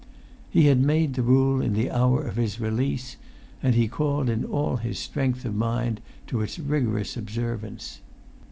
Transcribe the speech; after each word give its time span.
He 0.49 0.65
had 0.65 0.81
made 0.81 1.13
the 1.13 1.21
rule 1.21 1.61
in 1.61 1.73
the 1.73 1.91
hour 1.91 2.23
of 2.25 2.35
his 2.35 2.59
release, 2.59 3.17
and 3.61 3.75
he 3.75 3.87
called 3.87 4.29
in 4.31 4.43
all 4.43 4.77
his 4.77 4.97
strength 4.97 5.45
of 5.45 5.53
mind 5.53 6.01
to 6.25 6.41
its 6.41 6.57
rigorous 6.57 7.15
observance. 7.15 8.01